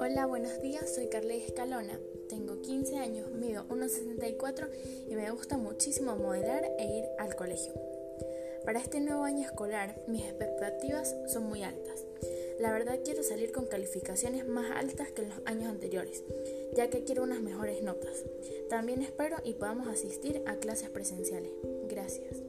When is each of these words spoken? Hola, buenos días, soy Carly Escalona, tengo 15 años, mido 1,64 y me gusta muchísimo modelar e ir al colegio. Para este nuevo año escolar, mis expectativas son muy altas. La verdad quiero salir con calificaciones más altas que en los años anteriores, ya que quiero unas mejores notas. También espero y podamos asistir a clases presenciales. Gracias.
Hola, 0.00 0.26
buenos 0.26 0.60
días, 0.60 0.92
soy 0.92 1.06
Carly 1.06 1.36
Escalona, 1.36 2.00
tengo 2.28 2.60
15 2.60 2.96
años, 2.96 3.30
mido 3.30 3.64
1,64 3.68 4.68
y 5.08 5.14
me 5.14 5.30
gusta 5.30 5.56
muchísimo 5.56 6.16
modelar 6.16 6.64
e 6.78 6.98
ir 6.98 7.04
al 7.18 7.36
colegio. 7.36 7.72
Para 8.64 8.80
este 8.80 8.98
nuevo 8.98 9.22
año 9.22 9.44
escolar, 9.44 10.02
mis 10.08 10.24
expectativas 10.24 11.14
son 11.28 11.44
muy 11.44 11.62
altas. 11.62 12.04
La 12.58 12.72
verdad 12.72 12.98
quiero 13.04 13.22
salir 13.22 13.52
con 13.52 13.66
calificaciones 13.66 14.44
más 14.44 14.72
altas 14.72 15.12
que 15.12 15.22
en 15.22 15.28
los 15.28 15.38
años 15.44 15.68
anteriores, 15.68 16.24
ya 16.74 16.90
que 16.90 17.04
quiero 17.04 17.22
unas 17.22 17.42
mejores 17.42 17.80
notas. 17.84 18.24
También 18.68 19.02
espero 19.02 19.36
y 19.44 19.54
podamos 19.54 19.86
asistir 19.86 20.42
a 20.46 20.56
clases 20.56 20.90
presenciales. 20.90 21.52
Gracias. 21.88 22.47